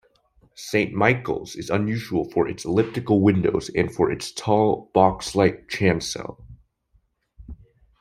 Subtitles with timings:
[0.55, 6.43] Saint Michael's is unusual for its elliptical windows and for its tall, box-like chancel.